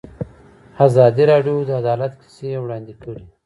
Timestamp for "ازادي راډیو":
0.85-1.55